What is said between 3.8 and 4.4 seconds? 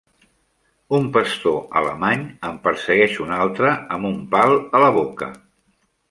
amb un